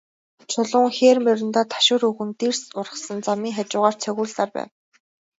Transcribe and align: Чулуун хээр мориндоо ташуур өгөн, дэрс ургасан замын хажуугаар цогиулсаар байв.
Чулуун 0.51 0.89
хээр 0.97 1.17
мориндоо 1.25 1.65
ташуур 1.73 2.01
өгөн, 2.09 2.29
дэрс 2.39 2.61
ургасан 2.79 3.17
замын 3.25 3.55
хажуугаар 3.57 3.95
цогиулсаар 4.03 4.49
байв. 4.55 4.69